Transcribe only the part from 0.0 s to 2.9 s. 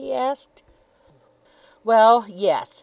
he asked. "Well, yes.